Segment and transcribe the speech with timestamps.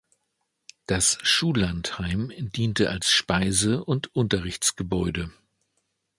[0.87, 5.31] Das Schullandheim diente als Speise- und Unterrichtsgebäude.